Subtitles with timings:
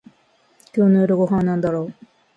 [0.75, 1.93] 今日の夜ご飯はなんだろう